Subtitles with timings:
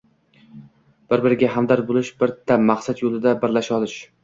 [1.13, 4.03] bir-biriga hamdard bo‘lish, bitta maqsad yo‘lida birlasha olish